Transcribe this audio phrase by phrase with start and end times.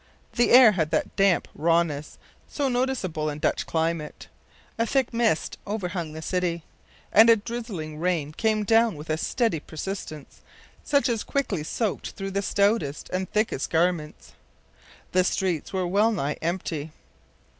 [0.33, 2.17] The air had that damp rawness
[2.47, 4.29] so noticeable in Dutch climate,
[4.79, 6.63] a thick mist overhung the city,
[7.11, 10.41] and a drizzling rain came down with a steady persistence
[10.83, 14.33] such as quickly soaked through the stoutest and thickest garments.
[15.11, 16.93] The streets were well nigh empty.